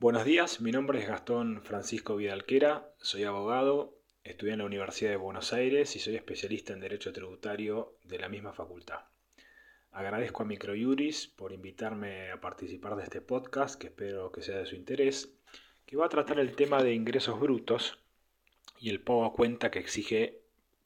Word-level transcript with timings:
Buenos 0.00 0.24
días, 0.24 0.62
mi 0.62 0.72
nombre 0.72 0.98
es 0.98 1.06
Gastón 1.06 1.60
Francisco 1.62 2.16
Vidalquera, 2.16 2.90
soy 3.02 3.24
abogado, 3.24 3.98
estudié 4.24 4.54
en 4.54 4.60
la 4.60 4.64
Universidad 4.64 5.10
de 5.10 5.16
Buenos 5.16 5.52
Aires 5.52 5.94
y 5.94 5.98
soy 5.98 6.16
especialista 6.16 6.72
en 6.72 6.80
Derecho 6.80 7.12
Tributario 7.12 7.98
de 8.04 8.18
la 8.18 8.30
misma 8.30 8.54
facultad. 8.54 9.00
Agradezco 9.92 10.42
a 10.42 10.46
Microjuris 10.46 11.26
por 11.26 11.52
invitarme 11.52 12.30
a 12.30 12.40
participar 12.40 12.96
de 12.96 13.02
este 13.02 13.20
podcast, 13.20 13.78
que 13.78 13.88
espero 13.88 14.32
que 14.32 14.40
sea 14.40 14.56
de 14.56 14.64
su 14.64 14.74
interés, 14.74 15.34
que 15.84 15.98
va 15.98 16.06
a 16.06 16.08
tratar 16.08 16.40
el 16.40 16.56
tema 16.56 16.82
de 16.82 16.94
ingresos 16.94 17.38
brutos 17.38 17.98
y 18.78 18.88
el 18.88 19.02
pago 19.02 19.26
a 19.26 19.34
cuenta 19.34 19.70
que 19.70 19.80
exige 19.80 20.40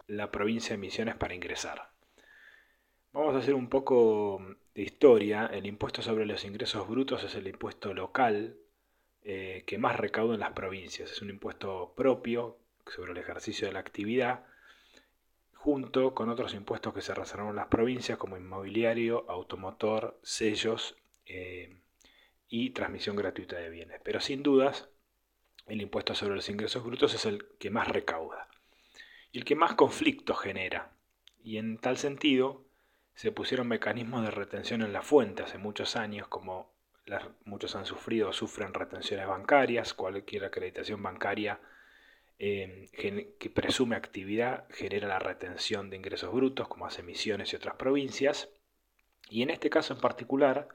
la 0.09 0.33
provincia 0.33 0.75
de 0.75 0.79
Misiones 0.79 1.15
para 1.15 1.37
ingresar. 1.37 1.93
Vamos 3.13 3.37
a 3.37 3.39
hacer 3.39 3.55
un 3.55 3.69
poco 3.69 4.45
de 4.75 4.83
historia. 4.83 5.47
El 5.47 5.67
impuesto 5.67 6.03
sobre 6.03 6.27
los 6.27 6.45
ingresos 6.45 6.89
brutos 6.89 7.23
es 7.23 7.37
el 7.37 7.47
impuesto 7.47 7.95
local 7.95 8.57
eh, 9.25 9.65
que 9.67 9.79
más 9.79 9.97
recauda 9.97 10.35
en 10.35 10.41
las 10.41 10.53
provincias. 10.53 11.11
Es 11.11 11.23
un 11.23 11.31
impuesto 11.31 11.95
propio 11.97 12.59
sobre 12.87 13.13
el 13.13 13.19
ejercicio 13.19 13.67
de 13.67 13.73
la 13.73 13.81
actividad, 13.81 14.45
junto 15.55 16.15
con 16.15 16.29
otros 16.29 16.53
impuestos 16.53 16.93
que 16.93 17.01
se 17.01 17.15
reservaron 17.15 17.51
en 17.51 17.57
las 17.57 17.69
provincias, 17.69 18.19
como 18.19 18.37
inmobiliario, 18.37 19.25
automotor, 19.31 20.21
sellos 20.23 20.97
eh, 21.25 21.81
y 22.49 22.71
transmisión 22.71 23.17
gratuita 23.17 23.57
de 23.57 23.71
bienes. 23.71 24.01
Pero 24.05 24.21
sin 24.21 24.43
dudas, 24.43 24.91
el 25.67 25.81
impuesto 25.81 26.15
sobre 26.15 26.35
los 26.35 26.49
ingresos 26.51 26.85
brutos 26.85 27.15
es 27.15 27.25
el 27.25 27.47
que 27.59 27.71
más 27.71 27.89
recauda 27.89 28.49
y 29.33 29.39
el 29.39 29.45
que 29.47 29.57
más 29.57 29.75
conflicto 29.75 30.35
genera. 30.35 30.93
Y 31.43 31.57
en 31.57 31.79
tal 31.79 31.97
sentido, 31.97 32.67
se 33.15 33.33
pusieron 33.33 33.69
mecanismos 33.69 34.23
de 34.23 34.31
retención 34.31 34.83
en 34.83 34.93
la 34.93 35.03
fuente 35.03 35.43
hace 35.43 35.57
muchos 35.57 35.97
años, 35.97 36.29
como 36.29 36.74
muchos 37.45 37.75
han 37.77 37.87
sufrido 37.87 38.31
o 38.31 38.33
sufren 38.33 38.75
retenciones 38.75 39.27
bancarias, 39.27 39.95
cualquier 39.95 40.45
acreditación 40.45 41.03
bancaria 41.03 41.61
eh, 42.39 42.91
que 43.39 43.51
presume 43.51 43.97
actividad 43.97 44.67
genera 44.71 45.07
la 45.09 45.19
retención 45.19 45.91
de 45.91 45.97
ingresos 45.97 46.33
brutos, 46.33 46.69
como 46.69 46.87
hace 46.87 47.03
Misiones 47.03 47.53
y 47.53 47.57
otras 47.57 47.77
provincias. 47.77 48.49
Y 49.29 49.43
en 49.43 49.51
este 49.51 49.71
caso 49.71 49.95
en 49.95 50.01
particular, 50.01 50.69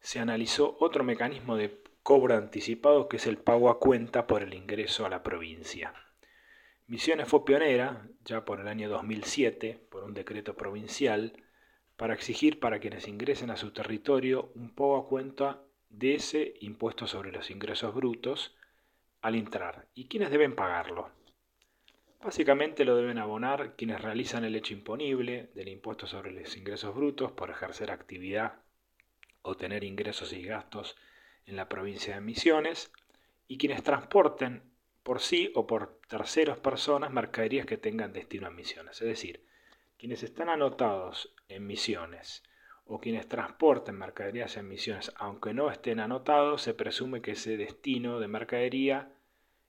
se 0.00 0.18
analizó 0.18 0.76
otro 0.80 1.04
mecanismo 1.04 1.56
de 1.56 1.82
cobro 2.02 2.36
anticipado 2.36 3.08
que 3.08 3.16
es 3.16 3.26
el 3.26 3.38
pago 3.38 3.68
a 3.68 3.80
cuenta 3.80 4.26
por 4.26 4.42
el 4.42 4.54
ingreso 4.54 5.04
a 5.04 5.08
la 5.08 5.22
provincia. 5.22 5.92
Misiones 6.86 7.26
fue 7.26 7.44
pionera, 7.44 8.08
ya 8.24 8.44
por 8.44 8.60
el 8.60 8.68
año 8.68 8.88
2007, 8.88 9.86
por 9.90 10.04
un 10.04 10.14
decreto 10.14 10.56
provincial, 10.56 11.32
para 11.96 12.14
exigir 12.14 12.60
para 12.60 12.78
quienes 12.78 13.08
ingresen 13.08 13.50
a 13.50 13.56
su 13.56 13.70
territorio 13.70 14.50
un 14.54 14.74
pago 14.74 14.96
a 14.96 15.08
cuenta 15.08 15.62
de 15.88 16.14
ese 16.14 16.54
impuesto 16.60 17.06
sobre 17.06 17.32
los 17.32 17.50
ingresos 17.50 17.94
brutos 17.94 18.54
al 19.22 19.34
entrar. 19.34 19.86
¿Y 19.94 20.06
quiénes 20.06 20.30
deben 20.30 20.54
pagarlo? 20.54 21.10
Básicamente 22.22 22.84
lo 22.84 22.96
deben 22.96 23.18
abonar 23.18 23.76
quienes 23.76 24.00
realizan 24.00 24.44
el 24.44 24.56
hecho 24.56 24.74
imponible 24.74 25.50
del 25.54 25.68
impuesto 25.68 26.06
sobre 26.06 26.32
los 26.32 26.56
ingresos 26.56 26.94
brutos 26.94 27.32
por 27.32 27.50
ejercer 27.50 27.90
actividad 27.90 28.54
o 29.42 29.56
tener 29.56 29.84
ingresos 29.84 30.32
y 30.32 30.42
gastos 30.42 30.96
en 31.46 31.56
la 31.56 31.68
provincia 31.68 32.14
de 32.14 32.20
Misiones 32.20 32.90
y 33.46 33.58
quienes 33.58 33.82
transporten 33.82 34.62
por 35.02 35.20
sí 35.20 35.52
o 35.54 35.66
por 35.68 36.00
terceros 36.08 36.58
personas 36.58 37.12
mercaderías 37.12 37.64
que 37.64 37.76
tengan 37.76 38.12
destino 38.12 38.48
a 38.48 38.50
Misiones. 38.50 39.00
Es 39.00 39.06
decir, 39.06 39.44
quienes 39.98 40.22
están 40.22 40.48
anotados 40.48 41.34
en 41.48 41.66
misiones 41.66 42.42
o 42.84 43.00
quienes 43.00 43.28
transporten 43.28 43.96
mercaderías 43.96 44.56
en 44.56 44.68
misiones, 44.68 45.12
aunque 45.16 45.52
no 45.52 45.70
estén 45.70 46.00
anotados, 46.00 46.62
se 46.62 46.74
presume 46.74 47.20
que 47.20 47.32
ese 47.32 47.56
destino 47.56 48.20
de 48.20 48.28
mercadería 48.28 49.12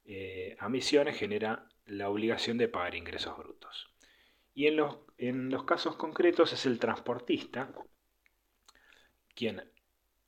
eh, 0.06 0.56
a 0.60 0.70
misiones 0.70 1.18
genera 1.18 1.68
la 1.86 2.10
obligación 2.10 2.58
de 2.58 2.68
pagar 2.68 2.96
ingresos 2.96 3.38
brutos. 3.38 3.88
Y 4.54 4.68
en 4.68 4.78
los, 4.78 4.98
en 5.18 5.50
los 5.50 5.64
casos 5.64 5.96
concretos 5.96 6.54
es 6.54 6.66
el 6.66 6.80
transportista 6.80 7.74
quien 9.38 9.64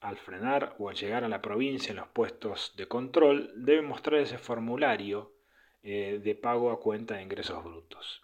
al 0.02 0.18
frenar 0.18 0.76
o 0.78 0.90
al 0.90 0.96
llegar 0.96 1.24
a 1.24 1.30
la 1.30 1.42
provincia 1.42 1.92
en 1.92 1.98
los 1.98 2.08
puestos 2.10 2.74
de 2.78 2.88
control 2.88 3.52
debe 3.56 3.82
mostrar 3.82 4.22
ese 4.22 4.38
formulario 4.38 5.34
eh, 5.82 6.20
de 6.24 6.36
pago 6.36 6.72
a 6.72 6.80
cuenta 6.80 7.16
de 7.16 7.24
ingresos 7.24 7.64
brutos. 7.64 8.22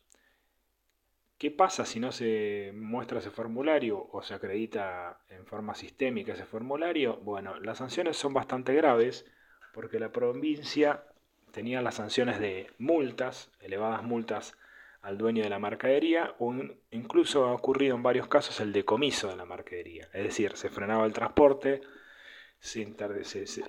¿Qué 1.37 1.51
pasa 1.51 1.85
si 1.85 1.99
no 1.99 2.13
se 2.13 2.71
muestra 2.73 3.19
ese 3.19 3.29
formulario 3.29 4.07
o 4.11 4.21
se 4.21 4.33
acredita 4.33 5.19
en 5.29 5.45
forma 5.45 5.75
sistémica 5.75 6.31
ese 6.31 6.45
formulario? 6.45 7.17
Bueno, 7.17 7.59
las 7.59 7.79
sanciones 7.79 8.15
son 8.15 8.33
bastante 8.33 8.73
graves 8.73 9.25
porque 9.73 9.99
la 9.99 10.13
provincia 10.13 11.03
tenía 11.51 11.81
las 11.81 11.95
sanciones 11.95 12.39
de 12.39 12.67
multas, 12.77 13.51
elevadas 13.59 14.01
multas 14.03 14.57
al 15.01 15.17
dueño 15.17 15.43
de 15.43 15.49
la 15.49 15.59
mercadería 15.59 16.35
o 16.39 16.53
incluso 16.91 17.45
ha 17.45 17.53
ocurrido 17.53 17.95
en 17.95 18.03
varios 18.03 18.27
casos 18.27 18.61
el 18.61 18.71
decomiso 18.71 19.27
de 19.27 19.35
la 19.35 19.45
mercadería. 19.45 20.05
Es 20.13 20.23
decir, 20.23 20.55
se 20.55 20.69
frenaba 20.69 21.05
el 21.05 21.13
transporte, 21.13 21.81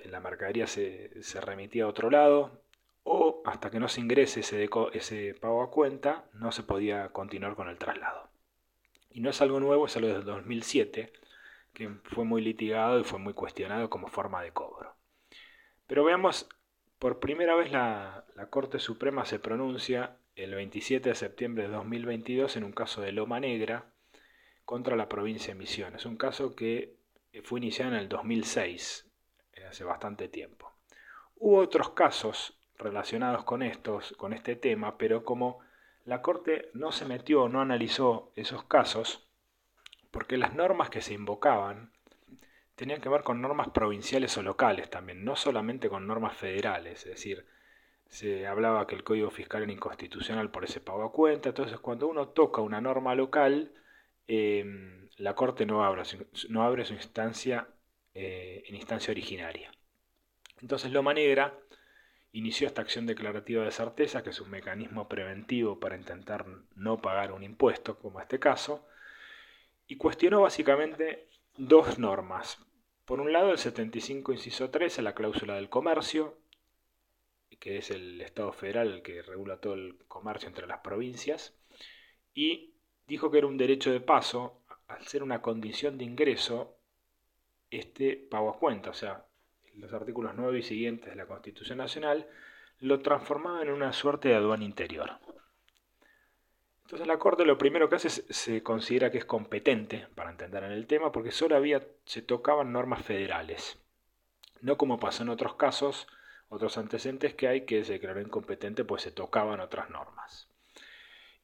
la 0.04 0.20
mercadería 0.20 0.68
se 0.68 1.40
remitía 1.40 1.84
a 1.84 1.88
otro 1.88 2.10
lado, 2.10 2.62
o 3.08 3.40
hasta 3.44 3.70
que 3.70 3.78
no 3.78 3.86
se 3.86 4.00
ingrese 4.00 4.40
ese, 4.40 5.34
pago 5.34 5.62
a 5.62 5.70
cuenta, 5.70 6.24
no 6.32 6.50
se 6.50 6.64
podía 6.64 7.10
continuar 7.10 7.54
con 7.54 7.68
el 7.68 7.78
traslado. 7.78 8.28
Y 9.10 9.20
no 9.20 9.30
es 9.30 9.40
algo 9.40 9.60
nuevo, 9.60 9.86
es 9.86 9.96
algo 9.96 10.08
desde 10.08 10.22
2007, 10.22 11.12
que 11.72 11.88
fue 12.02 12.24
muy 12.24 12.42
litigado 12.42 12.98
y 12.98 13.04
fue 13.04 13.20
muy 13.20 13.32
cuestionado 13.32 13.88
como 13.88 14.08
forma 14.08 14.42
de 14.42 14.50
cobro. 14.50 14.96
Pero 15.86 16.04
veamos, 16.04 16.48
por 16.98 17.20
primera 17.20 17.54
vez 17.54 17.70
la, 17.70 18.24
la 18.34 18.50
Corte 18.50 18.80
Suprema 18.80 19.24
se 19.24 19.38
pronuncia 19.38 20.16
el 20.34 20.56
27 20.56 21.10
de 21.10 21.14
septiembre 21.14 21.62
de 21.62 21.74
2022 21.74 22.56
en 22.56 22.64
un 22.64 22.72
caso 22.72 23.02
de 23.02 23.12
Loma 23.12 23.38
Negra 23.38 23.86
contra 24.64 24.96
la 24.96 25.08
provincia 25.08 25.54
de 25.54 25.60
Misiones. 25.60 26.06
Un 26.06 26.16
caso 26.16 26.56
que 26.56 26.96
fue 27.44 27.60
iniciado 27.60 27.92
en 27.92 27.98
el 27.98 28.08
2006, 28.08 29.08
hace 29.68 29.84
bastante 29.84 30.26
tiempo. 30.28 30.72
Hubo 31.36 31.58
otros 31.58 31.90
casos 31.90 32.58
relacionados 32.78 33.44
con 33.44 33.62
estos, 33.62 34.12
con 34.16 34.32
este 34.32 34.56
tema, 34.56 34.98
pero 34.98 35.24
como 35.24 35.60
la 36.04 36.22
Corte 36.22 36.70
no 36.72 36.92
se 36.92 37.04
metió, 37.04 37.48
no 37.48 37.60
analizó 37.60 38.32
esos 38.36 38.64
casos, 38.64 39.28
porque 40.10 40.36
las 40.36 40.54
normas 40.54 40.88
que 40.88 41.02
se 41.02 41.14
invocaban 41.14 41.92
tenían 42.76 43.00
que 43.00 43.08
ver 43.08 43.22
con 43.22 43.40
normas 43.40 43.70
provinciales 43.70 44.36
o 44.38 44.42
locales 44.42 44.88
también, 44.90 45.24
no 45.24 45.34
solamente 45.34 45.88
con 45.88 46.06
normas 46.06 46.36
federales, 46.36 47.04
es 47.06 47.12
decir, 47.12 47.46
se 48.08 48.46
hablaba 48.46 48.86
que 48.86 48.94
el 48.94 49.02
Código 49.02 49.30
Fiscal 49.30 49.62
era 49.62 49.72
inconstitucional 49.72 50.50
por 50.50 50.64
ese 50.64 50.80
pago 50.80 51.04
a 51.04 51.12
cuenta, 51.12 51.48
entonces 51.48 51.78
cuando 51.80 52.06
uno 52.06 52.28
toca 52.28 52.60
una 52.60 52.80
norma 52.80 53.14
local, 53.14 53.72
em, 54.28 55.08
la 55.16 55.34
Corte 55.34 55.66
no 55.66 55.84
abre, 55.84 56.04
su 56.04 56.94
instancia 56.94 57.68
eh, 58.14 58.62
en 58.66 58.76
instancia 58.76 59.10
originaria. 59.10 59.70
Entonces 60.60 60.92
Loma 60.92 61.12
Negra 61.14 61.58
inició 62.36 62.66
esta 62.66 62.82
acción 62.82 63.06
declarativa 63.06 63.64
de 63.64 63.70
certeza, 63.70 64.22
que 64.22 64.28
es 64.28 64.40
un 64.42 64.50
mecanismo 64.50 65.08
preventivo 65.08 65.80
para 65.80 65.96
intentar 65.96 66.44
no 66.74 67.00
pagar 67.00 67.32
un 67.32 67.42
impuesto, 67.42 67.98
como 67.98 68.20
este 68.20 68.38
caso, 68.38 68.86
y 69.86 69.96
cuestionó 69.96 70.42
básicamente 70.42 71.30
dos 71.56 71.98
normas. 71.98 72.58
Por 73.06 73.20
un 73.20 73.32
lado, 73.32 73.52
el 73.52 73.58
75 73.58 74.32
inciso 74.32 74.68
13, 74.68 75.00
la 75.00 75.14
cláusula 75.14 75.54
del 75.54 75.70
comercio, 75.70 76.36
que 77.58 77.78
es 77.78 77.90
el 77.90 78.20
Estado 78.20 78.52
federal 78.52 78.92
el 78.92 79.02
que 79.02 79.22
regula 79.22 79.58
todo 79.58 79.72
el 79.72 79.96
comercio 80.06 80.48
entre 80.48 80.66
las 80.66 80.80
provincias, 80.80 81.56
y 82.34 82.74
dijo 83.06 83.30
que 83.30 83.38
era 83.38 83.46
un 83.46 83.56
derecho 83.56 83.90
de 83.90 84.00
paso, 84.00 84.60
al 84.88 85.06
ser 85.06 85.22
una 85.22 85.40
condición 85.40 85.96
de 85.96 86.04
ingreso, 86.04 86.76
este 87.70 88.14
pago 88.14 88.50
a 88.50 88.58
cuenta, 88.58 88.90
o 88.90 88.94
sea, 88.94 89.24
los 89.76 89.92
artículos 89.92 90.32
9 90.34 90.58
y 90.58 90.62
siguientes 90.62 91.10
de 91.10 91.16
la 91.16 91.26
Constitución 91.26 91.78
Nacional, 91.78 92.26
lo 92.80 93.00
transformaba 93.00 93.62
en 93.62 93.70
una 93.70 93.92
suerte 93.92 94.28
de 94.28 94.34
aduana 94.34 94.64
interior. 94.64 95.18
Entonces 96.84 97.08
la 97.08 97.18
Corte 97.18 97.44
lo 97.44 97.58
primero 97.58 97.88
que 97.88 97.96
hace 97.96 98.08
es 98.08 98.24
se 98.30 98.62
considera 98.62 99.10
que 99.10 99.18
es 99.18 99.24
competente 99.24 100.06
para 100.14 100.30
entender 100.30 100.62
en 100.64 100.72
el 100.72 100.86
tema 100.86 101.10
porque 101.10 101.32
solo 101.32 101.56
había, 101.56 101.84
se 102.04 102.22
tocaban 102.22 102.72
normas 102.72 103.04
federales. 103.04 103.82
No 104.60 104.76
como 104.76 105.00
pasó 105.00 105.24
en 105.24 105.30
otros 105.30 105.56
casos, 105.56 106.06
otros 106.48 106.78
antecedentes 106.78 107.34
que 107.34 107.48
hay 107.48 107.66
que 107.66 107.84
se 107.84 107.94
declaró 107.94 108.20
incompetente 108.20 108.84
pues 108.84 109.02
se 109.02 109.10
tocaban 109.10 109.58
otras 109.60 109.90
normas. 109.90 110.48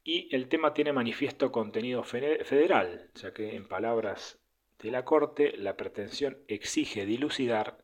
Y 0.04 0.34
el 0.34 0.48
tema 0.48 0.74
tiene 0.74 0.92
manifiesto 0.92 1.50
contenido 1.52 2.02
federal, 2.04 3.10
ya 3.14 3.32
que 3.32 3.56
en 3.56 3.66
palabras 3.66 4.40
de 4.78 4.90
la 4.90 5.04
Corte 5.04 5.56
la 5.56 5.76
pretensión 5.76 6.38
exige 6.48 7.06
dilucidar 7.06 7.81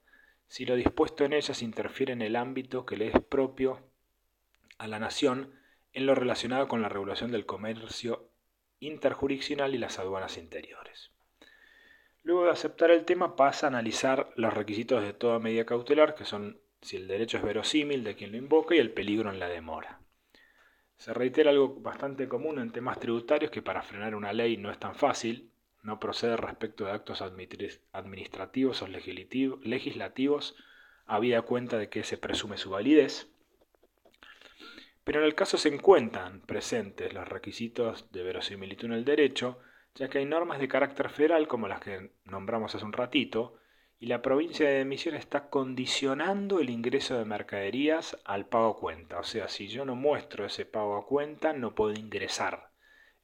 si 0.48 0.64
lo 0.64 0.74
dispuesto 0.74 1.24
en 1.24 1.34
ellas 1.34 1.62
interfiere 1.62 2.12
en 2.12 2.22
el 2.22 2.34
ámbito 2.34 2.86
que 2.86 2.96
le 2.96 3.08
es 3.08 3.20
propio 3.20 3.80
a 4.78 4.86
la 4.86 4.98
nación 4.98 5.54
en 5.92 6.06
lo 6.06 6.14
relacionado 6.14 6.68
con 6.68 6.82
la 6.82 6.88
regulación 6.88 7.30
del 7.30 7.46
comercio 7.46 8.30
interjurisdiccional 8.80 9.74
y 9.74 9.78
las 9.78 9.98
aduanas 9.98 10.38
interiores. 10.38 11.10
Luego 12.22 12.44
de 12.44 12.50
aceptar 12.50 12.90
el 12.90 13.04
tema 13.04 13.36
pasa 13.36 13.66
a 13.66 13.70
analizar 13.70 14.32
los 14.36 14.52
requisitos 14.52 15.02
de 15.02 15.12
toda 15.12 15.38
medida 15.38 15.66
cautelar, 15.66 16.14
que 16.14 16.24
son 16.24 16.60
si 16.80 16.96
el 16.96 17.08
derecho 17.08 17.38
es 17.38 17.42
verosímil 17.42 18.04
de 18.04 18.14
quien 18.14 18.32
lo 18.32 18.38
invoca 18.38 18.74
y 18.74 18.78
el 18.78 18.92
peligro 18.92 19.30
en 19.30 19.38
la 19.38 19.48
demora. 19.48 20.00
Se 20.96 21.14
reitera 21.14 21.50
algo 21.50 21.80
bastante 21.80 22.28
común 22.28 22.58
en 22.58 22.72
temas 22.72 22.98
tributarios 22.98 23.50
que 23.50 23.62
para 23.62 23.82
frenar 23.82 24.14
una 24.14 24.32
ley 24.32 24.56
no 24.56 24.70
es 24.70 24.78
tan 24.78 24.94
fácil, 24.94 25.50
no 25.82 26.00
procede 26.00 26.36
respecto 26.36 26.84
de 26.84 26.92
actos 26.92 27.22
administrativos 27.22 28.82
o 28.82 28.88
legislativos, 28.88 30.56
habida 31.06 31.42
cuenta 31.42 31.78
de 31.78 31.88
que 31.88 32.04
se 32.04 32.18
presume 32.18 32.58
su 32.58 32.70
validez. 32.70 33.28
Pero 35.04 35.20
en 35.20 35.26
el 35.26 35.34
caso 35.34 35.56
se 35.56 35.68
encuentran 35.68 36.42
presentes 36.42 37.14
los 37.14 37.26
requisitos 37.26 38.12
de 38.12 38.22
verosimilitud 38.22 38.86
en 38.86 38.92
el 38.92 39.04
derecho, 39.06 39.58
ya 39.94 40.08
que 40.08 40.18
hay 40.18 40.26
normas 40.26 40.58
de 40.58 40.68
carácter 40.68 41.08
federal 41.08 41.48
como 41.48 41.66
las 41.66 41.80
que 41.80 42.10
nombramos 42.24 42.74
hace 42.74 42.84
un 42.84 42.92
ratito, 42.92 43.58
y 44.00 44.06
la 44.06 44.22
provincia 44.22 44.68
de 44.68 44.84
Misiones 44.84 45.20
está 45.20 45.48
condicionando 45.48 46.60
el 46.60 46.70
ingreso 46.70 47.18
de 47.18 47.24
mercaderías 47.24 48.16
al 48.24 48.46
pago 48.46 48.68
a 48.68 48.76
cuenta. 48.76 49.18
O 49.18 49.24
sea, 49.24 49.48
si 49.48 49.66
yo 49.66 49.84
no 49.84 49.96
muestro 49.96 50.44
ese 50.44 50.66
pago 50.66 50.96
a 50.96 51.06
cuenta, 51.06 51.52
no 51.52 51.74
puedo 51.74 51.98
ingresar. 51.98 52.70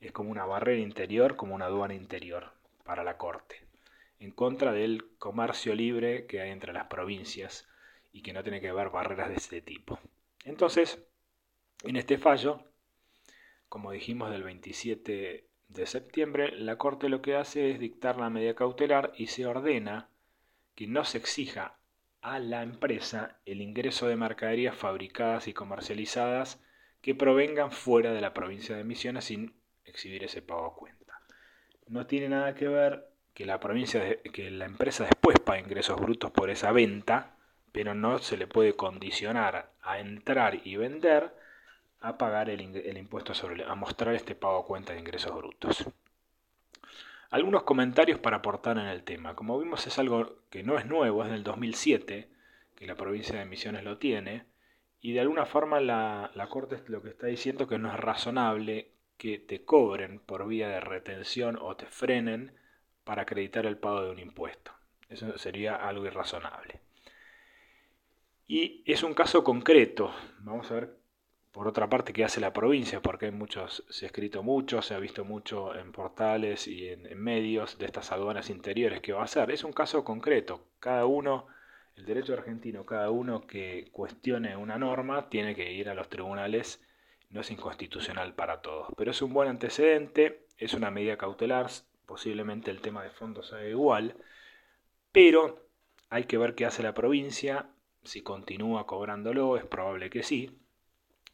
Es 0.05 0.13
como 0.13 0.31
una 0.31 0.45
barrera 0.45 0.83
interior, 0.83 1.35
como 1.35 1.55
una 1.55 1.65
aduana 1.65 1.95
interior 1.95 2.53
para 2.85 3.05
la 3.05 3.17
Corte, 3.17 3.65
en 4.21 4.33
contra 4.33 4.71
del 4.71 5.17
comercio 5.19 5.75
libre 5.75 6.27
que 6.27 6.43
hay 6.43 6.51
entre 6.51 6.75
las 6.75 6.89
provincias 6.89 7.67
y 8.13 8.21
que 8.21 8.35
no 8.35 8.43
tiene 8.43 8.61
que 8.61 8.69
haber 8.69 8.91
barreras 8.91 9.31
de 9.31 9.37
este 9.37 9.63
tipo. 9.63 9.99
Entonces, 10.45 11.03
en 11.85 11.97
este 11.97 12.19
fallo, 12.19 12.61
como 13.71 13.93
dijimos 13.93 14.31
del 14.31 14.43
27 14.43 15.49
de 15.69 15.87
septiembre, 15.87 16.53
la 16.55 16.77
Corte 16.77 17.09
lo 17.09 17.23
que 17.23 17.37
hace 17.37 17.71
es 17.71 17.81
dictar 17.81 18.19
la 18.19 18.29
medida 18.29 18.55
cautelar 18.55 19.15
y 19.17 19.29
se 19.29 19.47
ordena 19.47 20.11
que 20.75 20.87
no 20.87 21.07
se 21.07 21.17
exija 21.17 21.79
a 22.21 22.39
la 22.41 22.63
empresa 22.63 23.41
el 23.47 23.63
ingreso 23.63 24.07
de 24.07 24.17
mercaderías 24.17 24.77
fabricadas 24.77 25.49
y 25.49 25.55
comercializadas 25.55 26.63
que 27.01 27.15
provengan 27.15 27.73
fuera 27.73 28.13
de 28.13 28.21
la 28.21 28.35
provincia 28.35 28.77
de 28.77 28.85
Misiones 28.85 29.25
sin 29.25 29.64
exhibir 29.85 30.25
ese 30.25 30.43
pago 30.43 30.67
a 30.67 30.75
cuenta. 30.75 31.21
No 31.87 32.07
tiene 32.07 32.29
nada 32.29 32.55
que 32.55 32.69
ver 32.69 33.09
que 33.35 33.45
la 33.45 33.61
provincia 33.61 34.21
que 34.33 34.51
la 34.51 34.65
empresa 34.65 35.05
después 35.05 35.39
pague 35.41 35.61
ingresos 35.61 36.01
brutos 36.01 36.31
por 36.31 36.51
esa 36.51 36.73
venta, 36.73 37.37
pero 37.73 37.95
no 37.95 38.19
se 38.19 38.37
le 38.37 38.47
puede 38.47 38.75
condicionar 38.75 39.73
a 39.83 39.99
entrar 39.99 40.61
y 40.65 40.77
vender 40.77 41.35
a 42.01 42.19
pagar 42.19 42.51
el, 42.51 42.61
impuesto 42.61 43.35
sobre 43.35 43.65
a 43.65 43.75
mostrar 43.75 44.15
este 44.15 44.35
pago 44.35 44.59
a 44.59 44.67
cuenta 44.67 44.93
de 44.93 45.01
ingresos 45.01 45.35
brutos. 45.35 45.85
Algunos 47.31 47.65
comentarios 47.65 48.21
para 48.21 48.37
aportar 48.37 48.79
en 48.79 48.87
el 48.87 49.03
tema. 49.03 49.35
Como 49.35 49.59
vimos 49.59 49.87
es 49.87 49.99
algo 49.99 50.37
que 50.51 50.63
no 50.63 50.79
es 50.79 50.87
nuevo, 50.87 51.25
es 51.25 51.31
del 51.31 51.43
2007, 51.43 52.29
que 52.77 52.87
la 52.87 52.95
provincia 52.95 53.39
de 53.39 53.47
Misiones 53.47 53.83
lo 53.83 53.99
tiene, 53.99 54.45
y 55.01 55.13
de 55.13 55.21
alguna 55.21 55.45
forma 55.47 55.81
la, 55.81 56.31
la 56.35 56.47
Corte 56.49 56.79
lo 56.87 57.03
que 57.03 57.09
está 57.09 57.27
diciendo 57.27 57.67
que 57.67 57.79
no 57.79 57.93
es 57.93 57.99
razonable 57.99 58.94
que 59.17 59.39
te 59.39 59.65
cobren 59.65 60.19
por 60.19 60.47
vía 60.47 60.69
de 60.69 60.81
retención 60.81 61.59
o 61.61 61.77
te 61.77 61.87
frenen 61.87 62.53
para 63.05 63.23
acreditar 63.23 63.67
el 63.67 63.79
pago 63.79 64.03
de 64.03 64.11
un 64.11 64.19
impuesto. 64.19 64.73
Eso 65.09 65.37
sería 65.39 65.77
algo 65.77 66.07
irrazonable. 66.07 66.81
Y 68.47 68.83
es 68.87 69.03
un 69.03 69.15
caso 69.15 69.43
concreto. 69.45 70.13
Vamos 70.41 70.71
a 70.71 70.75
ver 70.75 71.05
por 71.55 71.69
otra 71.69 71.89
parte, 71.89 72.13
¿qué 72.13 72.25
hace 72.25 72.41
la 72.41 72.53
provincia? 72.53 73.01
Porque 73.01 73.27
hay 73.27 73.31
muchos, 73.31 73.85
se 73.89 74.07
ha 74.07 74.09
escrito 74.09 74.43
mucho, 74.43 74.83
se 74.83 74.93
ha 74.93 74.99
visto 74.99 75.25
mucho 75.25 75.73
en 75.77 75.93
portales 75.93 76.67
y 76.67 76.89
en, 76.89 77.17
medios 77.17 77.79
de 77.79 77.87
estas 77.87 78.11
aduanas 78.11 78.51
interiores 78.51 79.01
que 79.01 79.13
va 79.13 79.21
a 79.21 79.27
hacer. 79.27 79.53
Es 79.53 79.63
un 79.63 79.73
caso 79.73 80.03
concreto. 80.03 80.67
Cada 80.81 81.07
uno, 81.07 81.47
el 81.95 82.07
derecho 82.07 82.33
argentino, 82.33 82.85
cada 82.85 83.11
uno 83.11 83.47
que 83.47 83.89
cuestione 83.93 84.57
una 84.57 84.79
norma 84.79 85.29
tiene 85.31 85.55
que 85.55 85.73
ir 85.73 85.89
a 85.89 85.95
los 85.95 86.09
tribunales. 86.09 86.85
No 87.35 87.41
es 87.41 87.51
inconstitucional 87.51 88.33
para 88.33 88.63
todos, 88.63 88.87
pero 88.97 89.11
es 89.11 89.21
un 89.21 89.35
buen 89.35 89.49
antecedente, 89.49 90.47
es 90.57 90.73
una 90.73 90.93
medida 90.93 91.19
cautelar, 91.19 91.69
posiblemente 92.07 92.71
el 92.71 92.81
tema 92.81 93.03
de 93.03 93.11
fondo 93.11 93.43
sea 93.43 93.69
igual, 93.69 94.15
pero 95.11 95.67
hay 96.11 96.27
que 96.27 96.39
ver 96.39 96.55
qué 96.55 96.65
hace 96.65 96.85
la 96.85 96.95
provincia, 96.95 97.67
si 98.05 98.23
continúa 98.23 98.87
cobrándolo, 98.87 99.57
es 99.57 99.65
probable 99.65 100.11
que 100.11 100.23
sí, 100.23 100.61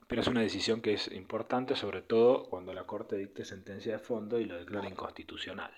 pero 0.06 0.23
es 0.23 0.26
una 0.26 0.41
decisión 0.41 0.81
que 0.81 0.94
es 0.94 1.12
importante, 1.12 1.76
sobre 1.76 2.00
todo 2.00 2.44
cuando 2.44 2.73
la 2.73 2.87
Corte 2.87 3.17
dicte 3.17 3.44
sentencia 3.44 3.93
de 3.93 3.99
fondo 3.99 4.41
y 4.41 4.47
lo 4.47 4.56
declara 4.56 4.88
inconstitucional. 4.88 5.70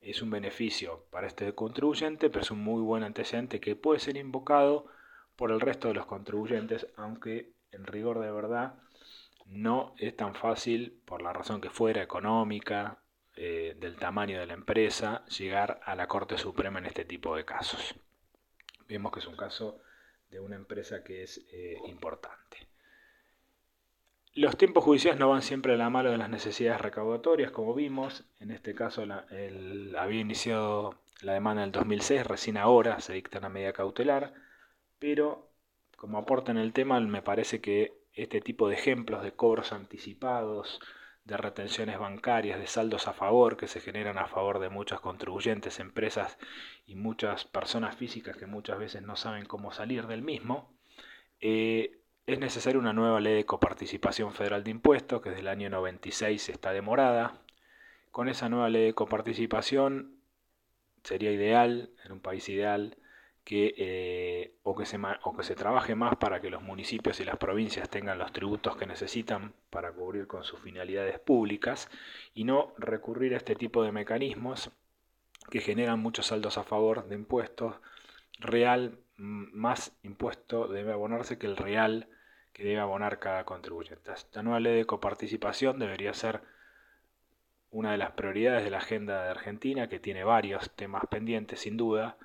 Es 0.00 0.22
un 0.22 0.30
beneficio 0.30 1.04
para 1.10 1.26
este 1.26 1.54
contribuyente, 1.54 2.30
pero 2.30 2.40
es 2.40 2.50
un 2.50 2.64
muy 2.64 2.80
buen 2.80 3.02
antecedente 3.02 3.60
que 3.60 3.76
puede 3.76 4.00
ser 4.00 4.16
invocado 4.16 4.86
por 5.36 5.50
el 5.50 5.60
resto 5.60 5.88
de 5.88 5.94
los 5.94 6.06
contribuyentes, 6.06 6.86
aunque 6.96 7.52
en 7.72 7.84
rigor 7.84 8.20
de 8.20 8.30
verdad 8.30 8.76
no 9.44 9.94
es 9.98 10.16
tan 10.16 10.34
fácil, 10.34 11.00
por 11.04 11.22
la 11.22 11.32
razón 11.32 11.60
que 11.60 11.70
fuera 11.70 12.02
económica, 12.02 12.98
eh, 13.36 13.76
del 13.78 13.96
tamaño 13.96 14.38
de 14.38 14.46
la 14.46 14.54
empresa, 14.54 15.24
llegar 15.26 15.80
a 15.84 15.94
la 15.94 16.06
Corte 16.06 16.38
Suprema 16.38 16.78
en 16.78 16.86
este 16.86 17.04
tipo 17.04 17.36
de 17.36 17.44
casos. 17.44 17.94
Vemos 18.88 19.12
que 19.12 19.20
es 19.20 19.26
un 19.26 19.36
caso 19.36 19.80
de 20.30 20.40
una 20.40 20.56
empresa 20.56 21.02
que 21.02 21.22
es 21.22 21.44
eh, 21.50 21.76
importante. 21.86 22.68
Los 24.34 24.56
tiempos 24.56 24.82
judiciales 24.82 25.20
no 25.20 25.28
van 25.28 25.42
siempre 25.42 25.74
a 25.74 25.76
la 25.76 25.90
mano 25.90 26.10
de 26.10 26.18
las 26.18 26.28
necesidades 26.28 26.80
recaudatorias, 26.80 27.52
como 27.52 27.74
vimos. 27.74 28.24
En 28.40 28.50
este 28.50 28.74
caso 28.74 29.04
había 29.96 30.20
iniciado 30.20 30.98
la 31.22 31.34
demanda 31.34 31.62
en 31.62 31.68
el 31.68 31.72
2006, 31.72 32.26
recién 32.26 32.56
ahora 32.56 33.00
se 33.00 33.12
dicta 33.12 33.38
una 33.38 33.48
medida 33.48 33.72
cautelar, 33.72 34.34
pero 34.98 35.50
como 35.96 36.18
aporta 36.18 36.50
en 36.50 36.58
el 36.58 36.72
tema, 36.72 36.98
me 37.00 37.22
parece 37.22 37.60
que 37.60 38.03
este 38.14 38.40
tipo 38.40 38.68
de 38.68 38.74
ejemplos 38.74 39.22
de 39.22 39.32
cobros 39.32 39.72
anticipados, 39.72 40.80
de 41.24 41.36
retenciones 41.36 41.98
bancarias, 41.98 42.58
de 42.58 42.66
saldos 42.66 43.08
a 43.08 43.12
favor 43.12 43.56
que 43.56 43.66
se 43.66 43.80
generan 43.80 44.18
a 44.18 44.26
favor 44.26 44.58
de 44.58 44.68
muchos 44.68 45.00
contribuyentes, 45.00 45.80
empresas 45.80 46.38
y 46.86 46.96
muchas 46.96 47.44
personas 47.44 47.96
físicas 47.96 48.36
que 48.36 48.46
muchas 48.46 48.78
veces 48.78 49.02
no 49.02 49.16
saben 49.16 49.46
cómo 49.46 49.72
salir 49.72 50.06
del 50.06 50.22
mismo, 50.22 50.74
eh, 51.40 52.00
es 52.26 52.38
necesaria 52.38 52.78
una 52.78 52.92
nueva 52.92 53.20
ley 53.20 53.34
de 53.34 53.44
coparticipación 53.44 54.32
federal 54.32 54.64
de 54.64 54.70
impuestos, 54.70 55.20
que 55.20 55.30
desde 55.30 55.42
el 55.42 55.48
año 55.48 55.68
96 55.68 56.48
está 56.48 56.72
demorada. 56.72 57.42
Con 58.10 58.28
esa 58.28 58.48
nueva 58.48 58.70
ley 58.70 58.86
de 58.86 58.94
coparticipación 58.94 60.16
sería 61.02 61.32
ideal, 61.32 61.90
en 62.04 62.12
un 62.12 62.20
país 62.20 62.48
ideal, 62.48 62.96
que, 63.44 63.74
eh, 63.76 64.54
o, 64.62 64.74
que 64.74 64.86
se, 64.86 64.98
o 65.22 65.36
que 65.36 65.42
se 65.42 65.54
trabaje 65.54 65.94
más 65.94 66.16
para 66.16 66.40
que 66.40 66.50
los 66.50 66.62
municipios 66.62 67.20
y 67.20 67.24
las 67.24 67.36
provincias 67.36 67.90
tengan 67.90 68.18
los 68.18 68.32
tributos 68.32 68.76
que 68.76 68.86
necesitan 68.86 69.52
para 69.70 69.92
cubrir 69.92 70.26
con 70.26 70.44
sus 70.44 70.60
finalidades 70.60 71.18
públicas 71.18 71.90
y 72.34 72.44
no 72.44 72.72
recurrir 72.78 73.34
a 73.34 73.36
este 73.36 73.54
tipo 73.54 73.82
de 73.82 73.92
mecanismos 73.92 74.70
que 75.50 75.60
generan 75.60 76.00
muchos 76.00 76.26
saldos 76.28 76.56
a 76.56 76.64
favor 76.64 77.06
de 77.06 77.16
impuestos 77.16 77.76
real 78.38 78.98
más 79.16 79.92
impuesto 80.02 80.66
debe 80.68 80.92
abonarse 80.92 81.38
que 81.38 81.46
el 81.46 81.56
real 81.56 82.08
que 82.52 82.64
debe 82.64 82.80
abonar 82.80 83.18
cada 83.18 83.44
contribuyente. 83.44 84.12
Esta 84.12 84.42
nueva 84.42 84.60
ley 84.60 84.76
de 84.76 84.86
coparticipación 84.86 85.78
debería 85.78 86.14
ser 86.14 86.40
una 87.70 87.92
de 87.92 87.98
las 87.98 88.12
prioridades 88.12 88.64
de 88.64 88.70
la 88.70 88.78
agenda 88.78 89.24
de 89.24 89.30
Argentina, 89.30 89.88
que 89.88 89.98
tiene 89.98 90.22
varios 90.22 90.70
temas 90.70 91.02
pendientes 91.10 91.60
sin 91.60 91.76
duda, 91.76 92.16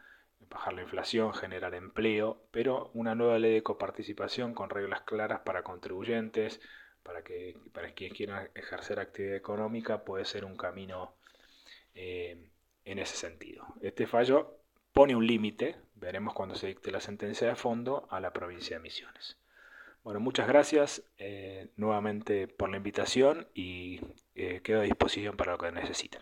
bajar 0.49 0.73
la 0.73 0.81
inflación, 0.81 1.33
generar 1.33 1.75
empleo, 1.75 2.41
pero 2.51 2.91
una 2.93 3.15
nueva 3.15 3.39
ley 3.39 3.53
de 3.53 3.63
coparticipación 3.63 4.53
con 4.53 4.69
reglas 4.69 5.01
claras 5.01 5.41
para 5.41 5.63
contribuyentes, 5.63 6.59
para 7.03 7.23
que 7.23 7.57
para 7.73 7.91
quienes 7.93 8.17
quieran 8.17 8.49
ejercer 8.55 8.99
actividad 8.99 9.35
económica, 9.35 10.03
puede 10.03 10.25
ser 10.25 10.45
un 10.45 10.57
camino 10.57 11.13
eh, 11.95 12.37
en 12.85 12.99
ese 12.99 13.15
sentido. 13.15 13.65
Este 13.81 14.07
fallo 14.07 14.57
pone 14.93 15.15
un 15.15 15.25
límite, 15.25 15.75
veremos 15.95 16.33
cuando 16.33 16.55
se 16.55 16.67
dicte 16.67 16.91
la 16.91 16.99
sentencia 16.99 17.47
de 17.47 17.55
fondo, 17.55 18.07
a 18.09 18.19
la 18.19 18.33
provincia 18.33 18.77
de 18.77 18.83
Misiones. 18.83 19.37
Bueno, 20.03 20.19
muchas 20.19 20.47
gracias 20.47 21.03
eh, 21.17 21.67
nuevamente 21.75 22.47
por 22.47 22.69
la 22.69 22.77
invitación 22.77 23.47
y 23.53 23.99
eh, 24.33 24.61
quedo 24.63 24.79
a 24.79 24.83
disposición 24.83 25.35
para 25.35 25.51
lo 25.51 25.57
que 25.57 25.71
necesiten. 25.71 26.21